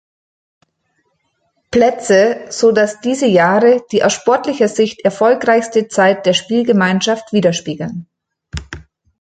Plätze, 1.69 2.47
sodass 2.49 3.01
diese 3.01 3.27
Jahre 3.27 3.85
die 3.91 4.03
aus 4.03 4.13
sportlicher 4.13 4.67
Sicht 4.67 5.01
erfolgreichste 5.05 5.89
Zeit 5.89 6.25
der 6.25 6.33
Spielgemeinschaft 6.33 7.31
widerspiegeln. 7.33 8.07